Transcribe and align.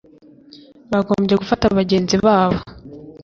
bagombye 0.91 1.33
gufata 1.41 1.65
bagenzi 1.77 2.15
babo 2.25 2.59